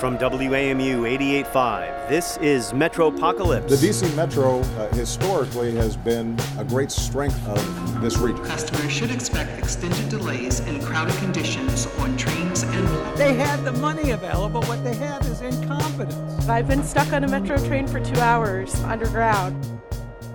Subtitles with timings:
[0.00, 1.02] From WAMU
[1.44, 3.68] 88.5, this is Metropocalypse.
[3.68, 8.42] The DC Metro uh, historically has been a great strength of this region.
[8.46, 14.12] Customers should expect extended delays and crowded conditions on trains and They have the money
[14.12, 14.62] available.
[14.62, 16.48] What they have is incompetence.
[16.48, 19.79] I've been stuck on a metro train for two hours underground.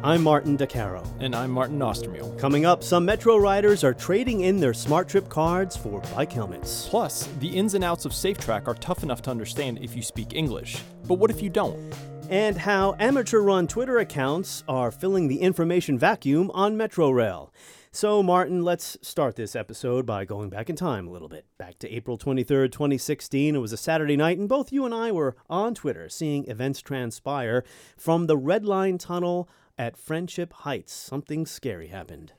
[0.06, 1.02] I'm Martin Di Caro.
[1.20, 2.38] And I'm Martin Austermuhle.
[2.38, 6.88] Coming up, some Metro riders are trading in their SmarTrip cards for bike helmets.
[6.88, 10.36] Plus, the ins and outs of SafeTrack are tough enough to understand if you speak
[10.36, 10.80] English.
[11.08, 11.92] But what if you don't?
[12.30, 17.50] And how amateur run Twitter accounts are filling the information vacuum on Metrorail.
[17.92, 21.46] So, Martin, let's start this episode by going back in time a little bit.
[21.58, 23.56] Back to April 23rd, 2016.
[23.56, 26.82] It was a Saturday night, and both you and I were on Twitter seeing events
[26.82, 27.64] transpire
[27.98, 30.94] from the Red Line Tunnel at Friendship Heights.
[30.94, 32.34] Something scary happened.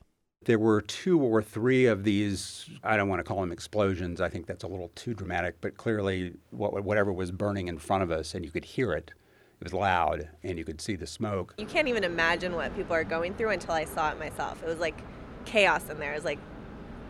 [0.45, 4.21] There were two or three of these, I don't want to call them explosions.
[4.21, 8.03] I think that's a little too dramatic, but clearly, what, whatever was burning in front
[8.03, 9.11] of us, and you could hear it,
[9.59, 11.55] it was loud, and you could see the smoke.
[11.57, 14.61] You can't even imagine what people are going through until I saw it myself.
[14.61, 15.01] It was like
[15.45, 16.13] chaos in there.
[16.13, 16.39] It was like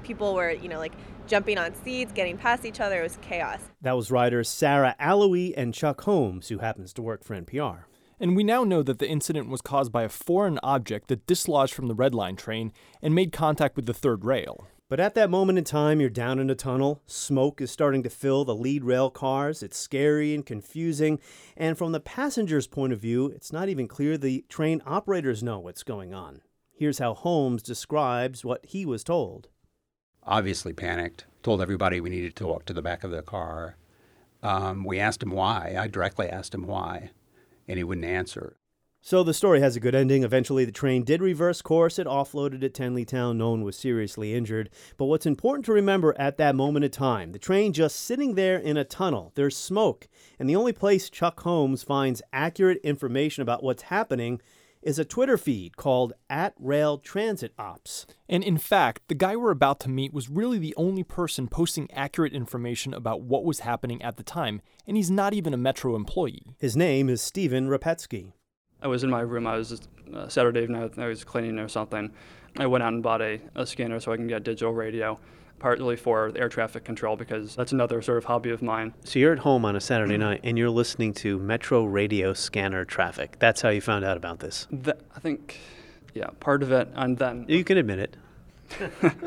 [0.04, 0.94] people were, you know, like
[1.28, 3.02] jumping on seats, getting past each other.
[3.02, 3.60] It was chaos.
[3.82, 7.84] That was writers Sarah Alloy and Chuck Holmes, who happens to work for NPR.
[8.20, 11.73] And we now know that the incident was caused by a foreign object that dislodged
[11.73, 14.68] from the Red Line train and made contact with the third rail.
[14.90, 17.02] But at that moment in time, you're down in a tunnel.
[17.06, 19.62] Smoke is starting to fill the lead rail cars.
[19.62, 21.20] It's scary and confusing.
[21.58, 25.60] And from the passenger's point of view, it's not even clear the train operators know
[25.60, 26.42] what's going on.
[26.73, 29.50] Here's how Holmes describes what he was told.
[30.23, 33.76] Obviously panicked, told everybody we needed to walk to the back of the car.
[34.42, 35.76] Um, we asked him why.
[35.78, 37.10] I directly asked him why,
[37.68, 38.58] and he wouldn't answer.
[39.02, 40.23] So the story has a good ending.
[40.23, 41.98] Eventually, the train did reverse course.
[41.98, 43.38] It offloaded at Tenleytown.
[43.38, 44.70] No one was seriously injured.
[44.98, 48.58] But what's important to remember at that moment in time, the train just sitting there
[48.58, 49.32] in a tunnel.
[49.36, 50.10] There's smoke.
[50.40, 54.42] And the only place Chuck Holmes finds accurate information about what's happening
[54.81, 58.05] is a Twitter feed called at Rail Transit Ops.
[58.30, 61.92] And in fact, the guy we're about to meet was really the only person posting
[61.92, 65.95] accurate information about what was happening at the time, and he's not even a Metro
[65.95, 66.55] employee.
[66.60, 68.33] His name is Stephen Repetski.
[68.82, 69.48] I was in my room.
[69.48, 69.82] I was
[70.14, 70.92] uh, Saturday evening.
[70.98, 72.11] I was cleaning or something.
[72.58, 75.20] I went out and bought a, a scanner so I can get digital radio,
[75.60, 78.94] partly for air traffic control because that's another sort of hobby of mine.
[79.04, 82.86] So you're at home on a Saturday night and you're listening to Metro radio scanner
[82.86, 83.38] traffic.
[83.40, 84.67] That's how you found out about this.
[84.72, 85.60] Th- I think,
[86.14, 88.17] yeah, part of it, and then You can admit it.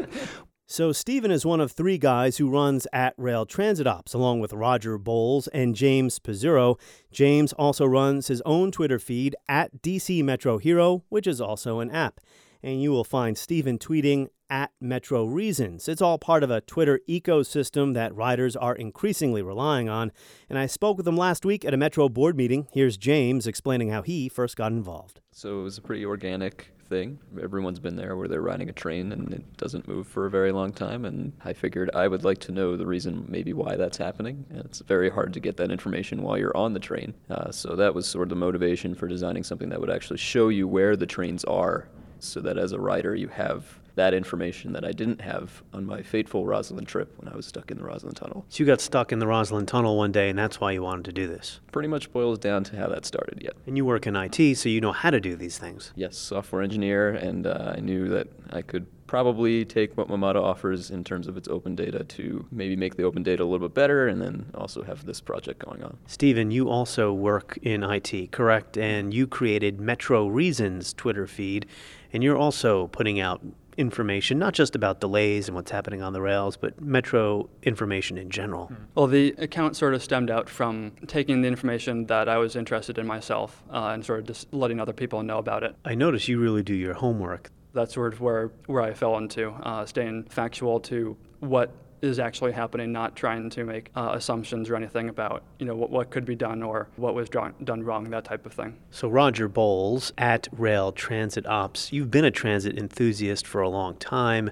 [0.73, 4.53] So, Stephen is one of three guys who runs at Rail Transit Ops, along with
[4.53, 6.79] Roger Bowles and James Pizzurro.
[7.11, 11.91] James also runs his own Twitter feed at DC Metro Hero, which is also an
[11.91, 12.21] app.
[12.63, 15.89] And you will find Stephen tweeting at Metro Reasons.
[15.89, 20.11] It's all part of a Twitter ecosystem that riders are increasingly relying on.
[20.49, 22.67] And I spoke with him last week at a Metro board meeting.
[22.73, 25.21] Here's James explaining how he first got involved.
[25.31, 27.21] So it was a pretty organic thing.
[27.41, 30.51] Everyone's been there where they're riding a train and it doesn't move for a very
[30.51, 31.05] long time.
[31.05, 34.45] And I figured I would like to know the reason, maybe why that's happening.
[34.51, 37.15] And it's very hard to get that information while you're on the train.
[37.31, 40.49] Uh, so that was sort of the motivation for designing something that would actually show
[40.49, 44.85] you where the trains are so that as a rider you have that information that
[44.85, 48.15] I didn't have on my fateful Rosslyn trip when I was stuck in the Rosslyn
[48.15, 48.45] Tunnel.
[48.49, 51.05] So you got stuck in the Rosslyn Tunnel one day, and that's why you wanted
[51.07, 51.61] to do this.
[51.73, 53.55] Pretty much boils down to how that started, yet.
[53.67, 55.93] And you work in IT, so you know how to do these things.
[55.95, 60.89] Yes, software engineer, and uh, I knew that I could probably take what WMATA offers
[60.93, 63.75] in terms of its open data to maybe make the open data a little bit
[63.75, 65.97] better and then also have this project going on.
[66.07, 68.79] Stephen, you also work in IT, correct?
[68.79, 71.67] And you created Metro Reasons Twitter feed,
[72.13, 73.41] and you're also putting out
[73.81, 78.29] information, not just about delays and what's happening on the rails, but Metro information in
[78.31, 78.71] general.
[78.95, 82.99] Well, the account sort of stemmed out from taking the information that I was interested
[82.99, 85.75] in myself uh, and sort of just letting other people know about it.
[85.85, 87.51] I notice you really do your homework.
[87.73, 92.53] That's sort of where, where I fell into, uh, staying factual to what is actually
[92.53, 96.25] happening, not trying to make uh, assumptions or anything about you know what, what could
[96.25, 98.77] be done or what was done, done wrong, that type of thing.
[98.91, 103.97] So Roger Bowles at Rail Transit Ops, you've been a transit enthusiast for a long
[103.97, 104.51] time,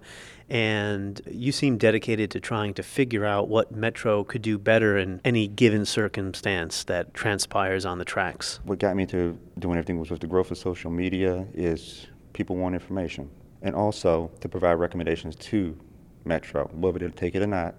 [0.48, 5.20] and you seem dedicated to trying to figure out what Metro could do better in
[5.24, 8.60] any given circumstance that transpires on the tracks.
[8.64, 12.56] What got me to doing everything was with the growth of social media is people
[12.56, 13.30] want information,
[13.62, 15.76] and also to provide recommendations to
[16.24, 17.74] Metro, whether they'll take it or not,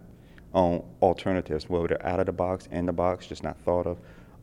[0.53, 3.99] on alternatives, whether they're out of the box, in the box, just not thought of,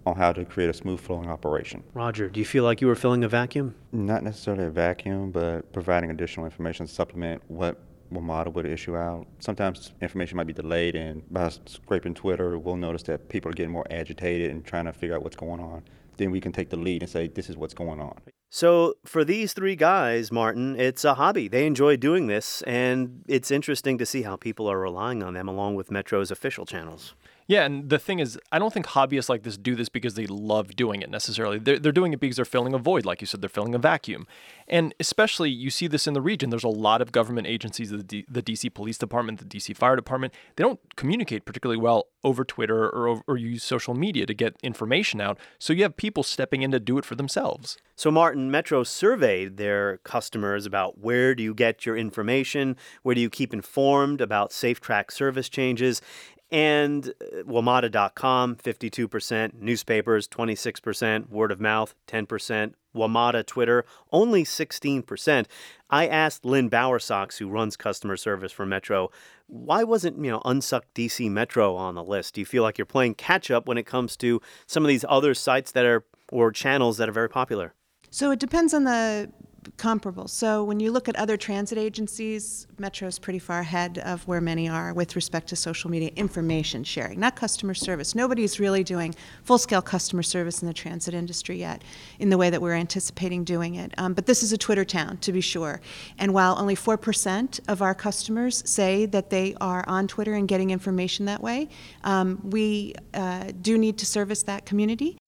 [0.06, 1.82] on how to create a smooth flowing operation.
[1.92, 3.74] Roger, do you feel like you were filling a vacuum?
[3.92, 7.78] Not necessarily a vacuum, but providing additional information to supplement what
[8.12, 9.26] WMATA would issue out.
[9.40, 13.72] Sometimes information might be delayed, and by scraping Twitter, we'll notice that people are getting
[13.72, 15.82] more agitated and trying to figure out what's going on.
[16.16, 18.16] Then we can take the lead and say, this is what's going on.
[18.56, 21.46] So, for these three guys, Martin, it's a hobby.
[21.46, 25.46] They enjoy doing this, and it's interesting to see how people are relying on them
[25.46, 27.14] along with Metro's official channels.
[27.48, 30.26] Yeah, and the thing is, I don't think hobbyists like this do this because they
[30.26, 31.58] love doing it necessarily.
[31.58, 33.78] They're, they're doing it because they're filling a void, like you said, they're filling a
[33.78, 34.26] vacuum.
[34.66, 36.50] And especially, you see this in the region.
[36.50, 39.94] There's a lot of government agencies, the, D, the DC Police Department, the DC Fire
[39.94, 40.34] Department.
[40.56, 45.20] They don't communicate particularly well over Twitter or, or use social media to get information
[45.20, 45.38] out.
[45.60, 47.78] So you have people stepping in to do it for themselves.
[47.94, 53.22] So, Martin, Metro surveyed their customers about where do you get your information, where do
[53.22, 56.02] you keep informed about safe track service changes,
[56.50, 65.46] and uh, WMATA.com, 52%, newspapers, 26%, word of mouth, 10%, WMATA Twitter, only 16%.
[65.90, 69.10] I asked Lynn Bowersox, who runs customer service for Metro,
[69.48, 72.34] why wasn't, you know, Unsuck DC Metro on the list?
[72.34, 75.04] Do you feel like you're playing catch up when it comes to some of these
[75.08, 77.74] other sites that are, or channels that are very popular?
[78.10, 79.30] So it depends on the
[79.76, 80.28] comparable.
[80.28, 84.40] So when you look at other transit agencies, Metro is pretty far ahead of where
[84.40, 88.14] many are with respect to social media information sharing, not customer service.
[88.14, 89.14] Nobody's really doing
[89.44, 91.82] full scale customer service in the transit industry yet
[92.18, 93.92] in the way that we're anticipating doing it.
[93.98, 95.80] Um, but this is a Twitter town, to be sure.
[96.18, 100.70] And while only 4% of our customers say that they are on Twitter and getting
[100.70, 101.68] information that way,
[102.04, 105.18] um, we uh, do need to service that community.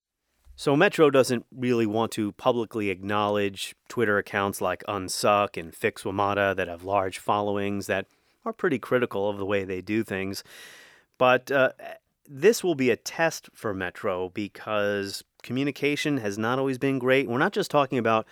[0.59, 6.57] So Metro doesn't really want to publicly acknowledge Twitter accounts like Unsuck and Fix WMATA
[6.57, 8.07] that have large followings that
[8.45, 10.43] are pretty critical of the way they do things.
[11.17, 11.75] But uh,
[12.29, 17.29] this will be a test for Metro because communication has not always been great.
[17.29, 18.27] We're not just talking about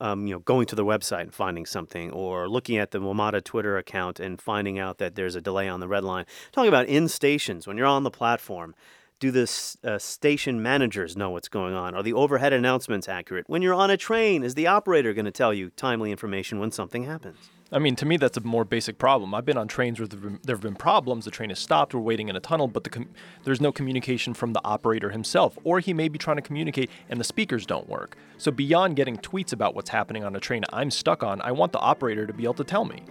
[0.00, 3.44] um, you know, going to the website and finding something, or looking at the WMATA
[3.44, 6.24] Twitter account and finding out that there's a delay on the red line.
[6.52, 8.74] Talking about in stations when you're on the platform,
[9.18, 11.94] do the uh, station managers know what's going on?
[11.94, 13.48] Are the overhead announcements accurate?
[13.48, 16.70] When you're on a train, is the operator going to tell you timely information when
[16.70, 17.50] something happens?
[17.72, 19.34] I mean, to me, that's a more basic problem.
[19.34, 21.24] I've been on trains where there have been problems.
[21.24, 21.94] The train has stopped.
[21.94, 23.08] We're waiting in a tunnel, but the com-
[23.42, 27.18] there's no communication from the operator himself, or he may be trying to communicate and
[27.18, 28.16] the speakers don't work.
[28.38, 31.72] So, beyond getting tweets about what's happening on a train I'm stuck on, I want
[31.72, 33.02] the operator to be able to tell me.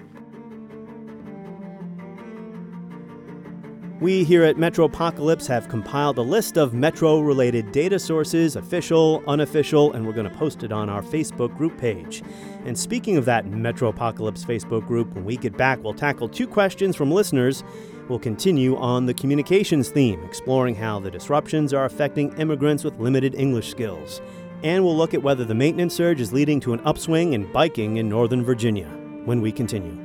[4.02, 9.94] We here at Metropocalypse have compiled a list of Metro related data sources, official, unofficial,
[9.94, 12.22] and we're going to post it on our Facebook group page.
[12.66, 16.98] And speaking of that Metropocalypse Facebook group, when we get back, we'll tackle two questions
[16.98, 17.64] from listeners.
[18.10, 23.34] We'll continue on the communications theme, exploring how the disruptions are affecting immigrants with limited
[23.36, 24.22] English skills.
[24.62, 27.96] And we'll look at whether the maintenance surge is leading to an upswing in biking
[27.96, 28.90] in Northern Virginia
[29.24, 30.05] when we continue.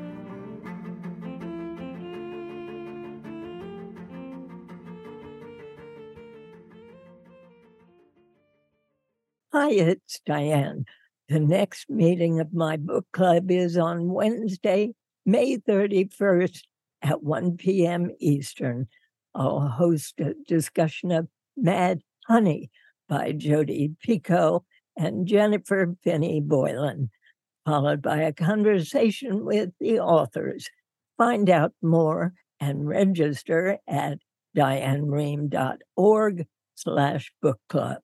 [9.70, 10.84] Hi, it's Diane.
[11.28, 14.94] The next meeting of my book club is on Wednesday,
[15.24, 16.62] May 31st
[17.02, 18.10] at 1 p.m.
[18.18, 18.88] Eastern.
[19.32, 22.72] I'll host a discussion of Mad Honey
[23.08, 24.64] by Jodi Picoult
[24.96, 27.08] and Jennifer Finney Boylan,
[27.64, 30.68] followed by a conversation with the authors.
[31.16, 34.18] Find out more and register at
[34.56, 38.00] dianerehm.org slash book club.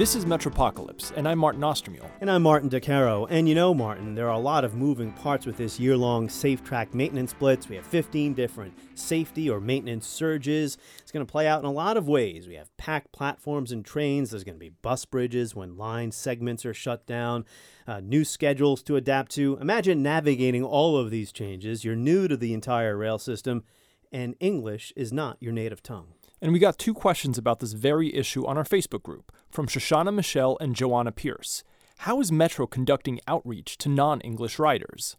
[0.00, 2.10] This is Metropocalypse, and I'm Martin Austermuhle.
[2.22, 3.26] And I'm Martin Di Caro.
[3.26, 6.30] And you know, Martin, there are a lot of moving parts with this year long
[6.30, 7.68] safe track maintenance blitz.
[7.68, 10.78] We have 15 different safety or maintenance surges.
[11.00, 12.48] It's going to play out in a lot of ways.
[12.48, 14.30] We have packed platforms and trains.
[14.30, 17.44] There's going to be bus bridges when line segments are shut down,
[17.86, 19.58] uh, new schedules to adapt to.
[19.60, 21.84] Imagine navigating all of these changes.
[21.84, 23.64] You're new to the entire rail system,
[24.10, 26.14] and English is not your native tongue.
[26.42, 30.14] And we got two questions about this very issue on our Facebook group from Shoshana
[30.14, 31.62] Michelle and Joanna Pierce.
[31.98, 35.18] How is Metro conducting outreach to non English riders?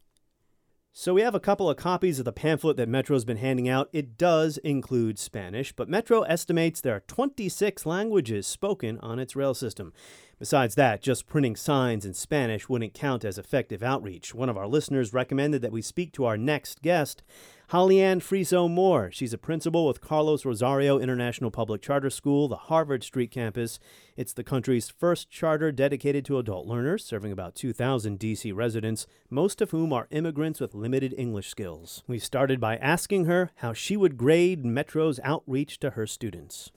[0.94, 3.88] So, we have a couple of copies of the pamphlet that Metro's been handing out.
[3.94, 9.54] It does include Spanish, but Metro estimates there are 26 languages spoken on its rail
[9.54, 9.94] system.
[10.42, 14.34] Besides that, just printing signs in Spanish wouldn't count as effective outreach.
[14.34, 17.22] One of our listeners recommended that we speak to our next guest,
[17.68, 19.12] Hollyann Friso Moore.
[19.12, 23.78] She's a principal with Carlos Rosario International Public Charter School, the Harvard Street campus.
[24.18, 28.52] It's the country's first charter dedicated to adult learners, serving about 2,000 D.C.
[28.52, 32.04] residents, most of whom are immigrants with limited English skills.
[32.08, 36.72] We started by asking her how she would grade Metro's outreach to her students.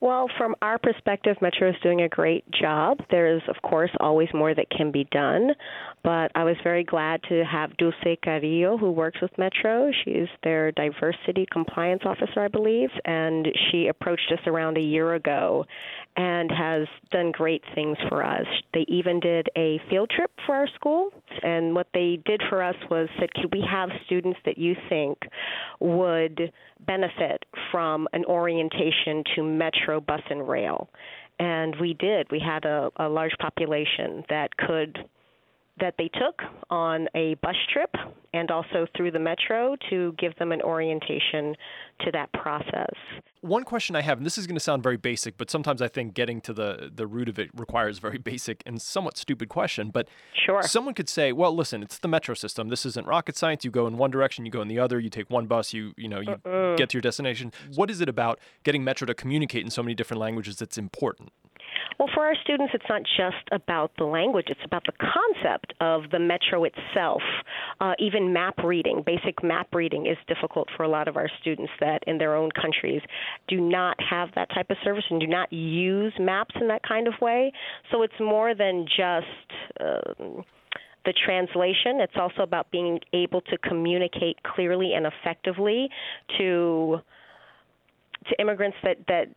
[0.00, 3.00] Well, from our perspective, Metro is doing a great job.
[3.10, 5.50] There is, of course, always more that can be done,
[6.02, 9.90] but I was very glad to have Dulce Carrillo, who works with Metro.
[10.04, 15.66] She's their diversity compliance officer, I believe, and she approached us around a year ago
[16.16, 18.46] and has done great things for us.
[18.72, 21.10] They even did a field trip for our school,
[21.42, 25.18] and what they did for us was said, "Could we have students that you think
[25.80, 26.52] would
[26.86, 30.88] benefit from an orientation to Metro bus and rail?"
[31.38, 32.30] And we did.
[32.30, 35.08] We had a, a large population that could
[35.78, 37.90] that they took on a bus trip
[38.32, 41.54] and also through the metro to give them an orientation
[42.04, 42.94] to that process.
[43.40, 45.88] One question I have, and this is going to sound very basic, but sometimes I
[45.88, 49.48] think getting to the the root of it requires a very basic and somewhat stupid
[49.48, 49.90] question.
[49.90, 50.08] But
[50.44, 52.68] sure, someone could say, "Well, listen, it's the metro system.
[52.68, 53.64] This isn't rocket science.
[53.64, 55.00] You go in one direction, you go in the other.
[55.00, 56.76] You take one bus, you you know you uh-uh.
[56.76, 59.94] get to your destination." What is it about getting metro to communicate in so many
[59.94, 61.32] different languages that's important?
[61.98, 66.10] Well, for our students, it's not just about the language, it's about the concept of
[66.10, 67.22] the metro itself.
[67.80, 71.72] Uh, even map reading, basic map reading, is difficult for a lot of our students
[71.80, 73.02] that in their own countries
[73.48, 77.06] do not have that type of service and do not use maps in that kind
[77.06, 77.52] of way.
[77.90, 79.80] So it's more than just.
[79.80, 80.42] Uh,
[81.06, 82.00] the translation.
[82.00, 85.88] It's also about being able to communicate clearly and effectively
[86.38, 87.00] to
[88.28, 89.28] to immigrants that that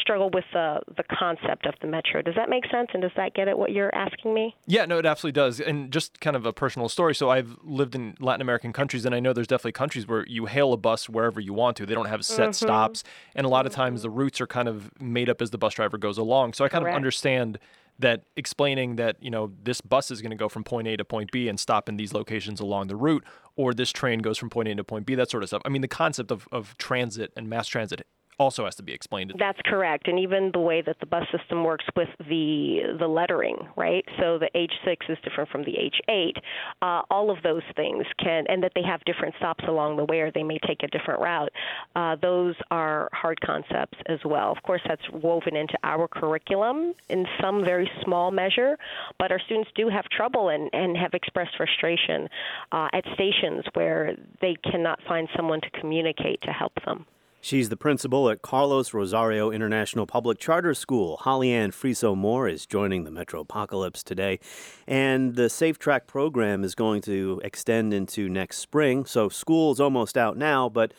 [0.00, 2.22] struggle with the the concept of the metro.
[2.22, 2.88] Does that make sense?
[2.92, 4.56] And does that get at what you're asking me?
[4.66, 5.60] Yeah, no, it absolutely does.
[5.60, 7.14] And just kind of a personal story.
[7.14, 10.46] So I've lived in Latin American countries, and I know there's definitely countries where you
[10.46, 11.86] hail a bus wherever you want to.
[11.86, 12.52] They don't have set mm-hmm.
[12.52, 13.04] stops,
[13.34, 15.74] and a lot of times the routes are kind of made up as the bus
[15.74, 16.54] driver goes along.
[16.54, 16.94] So I kind Correct.
[16.94, 17.58] of understand
[17.98, 21.04] that explaining that you know this bus is going to go from point A to
[21.04, 23.24] point B and stop in these locations along the route,
[23.56, 25.62] or this train goes from point A to point B, that sort of stuff.
[25.64, 28.06] I mean, the concept of, of transit and mass transit
[28.38, 29.32] also has to be explained.
[29.38, 33.56] That's correct, and even the way that the bus system works with the the lettering,
[33.76, 34.04] right?
[34.18, 36.36] So the H6 is different from the H8.
[36.82, 40.20] Uh, all of those things can, and that they have different stops along the way,
[40.20, 41.50] or they may take a different route.
[41.94, 44.52] Uh, those are hard concepts as well.
[44.52, 48.76] Of course, that's woven into our curriculum in some very small measure,
[49.18, 52.28] but our students do have trouble and, and have expressed frustration
[52.72, 57.06] uh, at stations where they cannot find someone to communicate to help them.
[57.44, 61.18] She's the principal at Carlos Rosario International Public Charter School.
[61.18, 64.40] Holly-Ann Friso Moore is joining the Metropocalypse today.
[64.86, 69.04] And the Safe Track program is going to extend into next spring.
[69.04, 70.94] So school's almost out now, but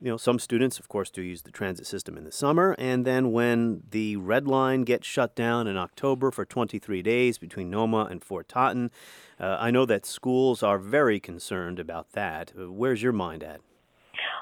[0.00, 2.76] you know, some students, of course, do use the transit system in the summer.
[2.78, 7.68] And then when the Red Line gets shut down in October for 23 days between
[7.68, 8.92] Noma and Fort Totten,
[9.40, 12.52] uh, I know that schools are very concerned about that.
[12.56, 13.60] Uh, where's your mind at?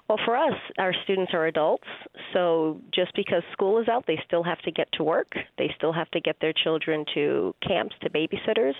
[0.08, 1.86] Well, for us, our students are adults,
[2.32, 5.34] so just because school is out, they still have to get to work.
[5.58, 8.72] They still have to get their children to camps, to babysitters.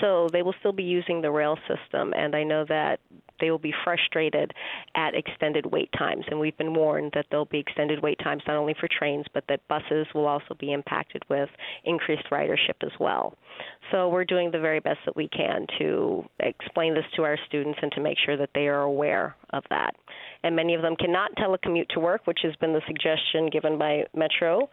[0.00, 2.98] So they will still be using the rail system, and I know that
[3.40, 4.52] they will be frustrated
[4.96, 6.24] at extended wait times.
[6.28, 9.44] And we've been warned that there'll be extended wait times not only for trains, but
[9.48, 11.48] that buses will also be impacted with
[11.84, 13.34] increased ridership as well.
[13.90, 17.78] So we're doing the very best that we can to explain this to our students
[17.82, 19.94] and to make sure that they are aware of that.
[20.42, 24.04] And many of them cannot telecommute to work, which has been the suggestion given by
[24.14, 24.68] Metro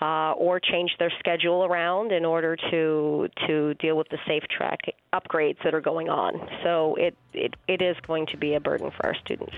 [0.00, 4.80] uh, or change their schedule around in order to to deal with the safe track
[5.14, 6.34] upgrades that are going on.
[6.62, 9.54] So it, it, it is going to be a burden for our students.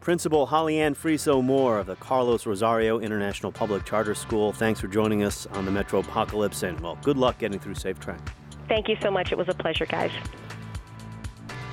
[0.00, 5.24] Principal Holly-Ann Friso Moore of the Carlos Rosario International Public Charter School, thanks for joining
[5.24, 8.20] us on the Metropocalypse, and well, good luck getting through Safe Track.
[8.68, 9.32] Thank you so much.
[9.32, 10.12] It was a pleasure, guys.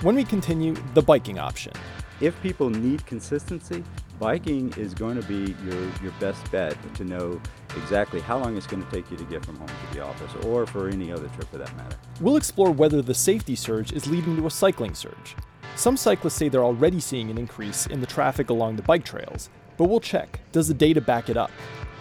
[0.01, 1.73] When we continue, the biking option.
[2.19, 3.83] If people need consistency,
[4.19, 7.39] biking is going to be your, your best bet to know
[7.77, 10.45] exactly how long it's going to take you to get from home to the office
[10.45, 11.95] or for any other trip for that matter.
[12.19, 15.35] We'll explore whether the safety surge is leading to a cycling surge.
[15.75, 19.49] Some cyclists say they're already seeing an increase in the traffic along the bike trails,
[19.77, 20.39] but we'll check.
[20.53, 21.51] Does the data back it up?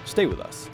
[0.04, 0.70] Stay with us.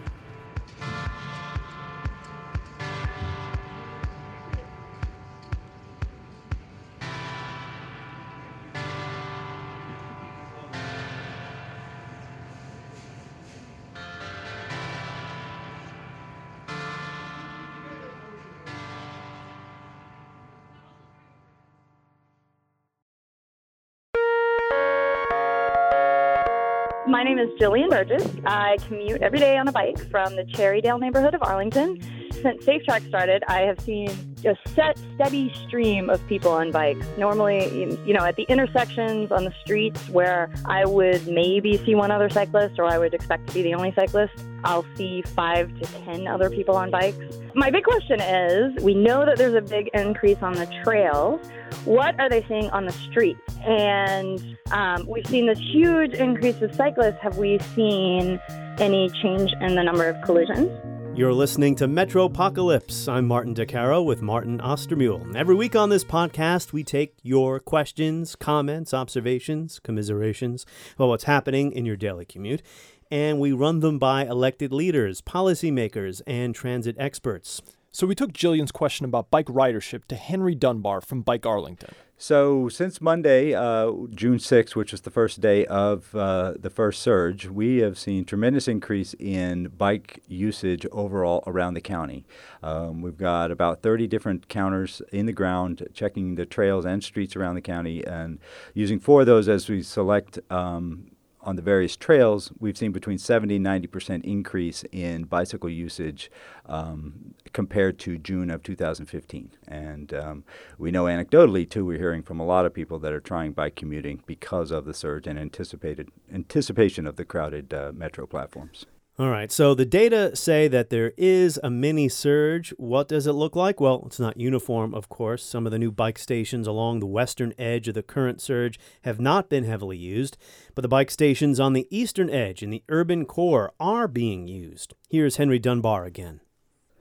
[27.41, 28.27] Is Jillian Burgess.
[28.45, 31.99] I commute every day on a bike from the Cherrydale neighborhood of Arlington
[32.43, 37.07] since SafeTrack started, I have seen a set, steady stream of people on bikes.
[37.19, 42.11] Normally, you know, at the intersections on the streets where I would maybe see one
[42.11, 44.33] other cyclist or I would expect to be the only cyclist,
[44.65, 47.19] I'll see five to ten other people on bikes.
[47.55, 51.41] My big question is we know that there's a big increase on the trails.
[51.85, 53.57] What are they seeing on the streets?
[53.65, 57.19] And um, we've seen this huge increase of cyclists.
[57.23, 58.41] Have we seen
[58.79, 60.71] any change in the number of collisions?
[61.13, 63.13] You're listening to Metropocalypse.
[63.13, 65.35] I'm Martin Di Caro with Martin Austermuhle.
[65.35, 70.65] Every week on this podcast, we take your questions, comments, observations, commiserations
[70.95, 72.63] about what's happening in your daily commute,
[73.11, 77.61] and we run them by elected leaders, policymakers, and transit experts.
[77.93, 81.93] So we took Jillian's question about bike ridership to Henry Dunbar from Bike Arlington.
[82.17, 87.03] So since Monday, uh, June 6th, which was the first day of uh, the first
[87.03, 92.25] surge, we have seen tremendous increase in bike usage overall around the county.
[92.63, 97.35] Um, we've got about 30 different counters in the ground checking the trails and streets
[97.35, 98.39] around the county and
[98.73, 101.11] using four of those as we select um,
[101.43, 106.31] on the various trails, we've seen between 70 and 90 percent increase in bicycle usage
[106.67, 109.51] um, compared to June of 2015.
[109.67, 110.45] And um,
[110.79, 113.77] we know anecdotally, too, we're hearing from a lot of people that are trying bike
[113.77, 118.87] commuting because of the surge and anticipated anticipation of the crowded uh, metro platforms.
[119.21, 122.71] All right, so the data say that there is a mini surge.
[122.79, 123.79] What does it look like?
[123.79, 125.45] Well, it's not uniform, of course.
[125.45, 129.21] Some of the new bike stations along the western edge of the current surge have
[129.21, 130.39] not been heavily used,
[130.75, 134.95] but the bike stations on the eastern edge in the urban core are being used.
[135.11, 136.41] Here's Henry Dunbar again.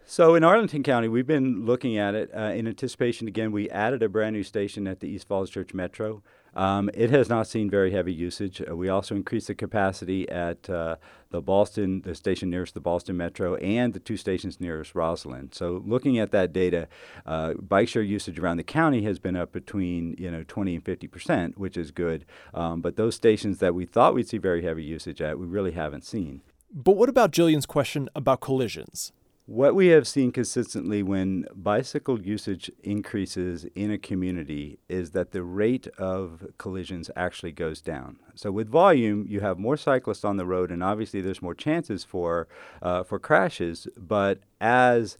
[0.06, 3.30] So in Arlington County, we've been looking at it uh, in anticipation.
[3.30, 6.22] Again, we added a brand new station at the East Falls Church Metro.
[6.56, 8.62] Um, it has not seen very heavy usage.
[8.62, 10.96] Uh, we also increased the capacity at uh,
[11.30, 15.54] the Boston, the station nearest the Boston Metro, and the two stations nearest Rosslyn.
[15.54, 16.88] So, looking at that data,
[17.26, 20.84] uh, bike share usage around the county has been up between you know 20 and
[20.84, 22.26] 50 percent, which is good.
[22.54, 25.72] Um, but those stations that we thought we'd see very heavy usage at, we really
[25.72, 26.42] haven't seen.
[26.72, 29.12] But what about Jillian's question about collisions?
[29.50, 35.42] What we have seen consistently when bicycle usage increases in a community is that the
[35.42, 38.20] rate of collisions actually goes down.
[38.36, 42.04] So with volume, you have more cyclists on the road, and obviously there's more chances
[42.04, 42.48] for
[42.84, 43.88] uh, for crashes.
[43.98, 45.18] But as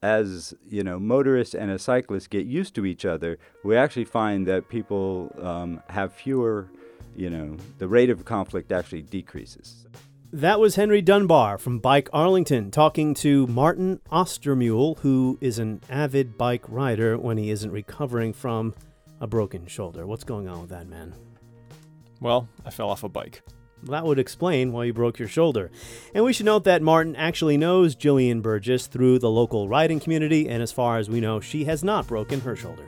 [0.00, 4.46] as you know, motorists and a cyclist get used to each other, we actually find
[4.46, 6.68] that people um, have fewer.
[7.16, 9.86] You know, the rate of conflict actually decreases.
[10.34, 16.38] That was Henry Dunbar from Bike Arlington talking to Martin Austermuhle, who is an avid
[16.38, 18.74] bike rider when he isn't recovering from
[19.20, 20.06] a broken shoulder.
[20.06, 21.12] What's going on with that, man?
[22.22, 23.42] Well, I fell off a bike.
[23.82, 25.70] That would explain why you broke your shoulder.
[26.14, 30.48] And we should note that Martin actually knows Jillian Burgess through the local riding community,
[30.48, 32.86] and as far as we know, she has not broken her shoulder.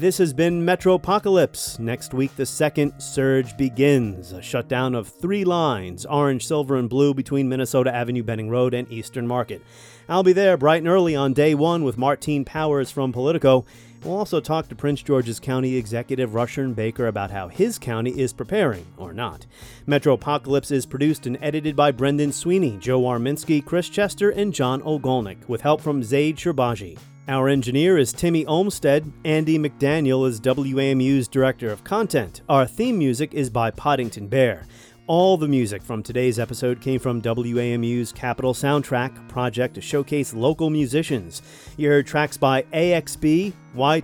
[0.00, 1.78] This has been Metropocalypse.
[1.78, 4.32] Next week, the second surge begins.
[4.32, 8.90] A shutdown of three lines orange, silver, and blue between Minnesota Avenue, Benning Road, and
[8.90, 9.60] Eastern Market.
[10.08, 13.66] I'll be there bright and early on day one with Martine Powers from Politico.
[14.02, 18.32] We'll also talk to Prince George's County Executive Rushern Baker about how his county is
[18.32, 19.44] preparing, or not.
[19.86, 25.46] Metropocalypse is produced and edited by Brendan Sweeney, Joe Arminsky, Chris Chester, and John Ogolnik,
[25.46, 26.96] with help from Zaid Sherbaji.
[27.28, 29.04] Our engineer is Timmy Olmstead.
[29.24, 32.40] Andi McDaniel is WAMU's Director of Content.
[32.48, 34.66] Our theme music is by Poddington Bear.
[35.06, 40.70] All the music from today's episode came from WAMU's Capital Soundtrack project to showcase local
[40.70, 41.42] musicians.
[41.76, 43.52] You heard tracks by AXB,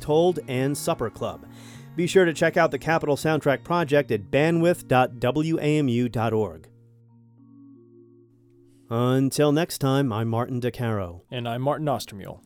[0.01, 1.47] Told, and Supper Club.
[1.97, 6.69] Be sure to check out the Capital Soundtrack project at bandwidth.wamu.org.
[8.89, 11.25] Until next time, I'm Martin Di Caro.
[11.31, 12.46] And I'm Martin Austermuhle.